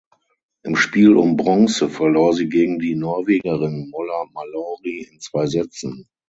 Im 0.63 0.75
Spiel 0.77 1.13
um 1.15 1.37
Bronze 1.37 1.87
verlor 1.87 2.33
sie 2.33 2.49
gegen 2.49 2.79
die 2.79 2.95
Norwegerin 2.95 3.87
Molla 3.91 4.25
Mallory 4.33 5.07
in 5.11 5.19
zwei 5.19 5.45
Sätzen. 5.45 6.07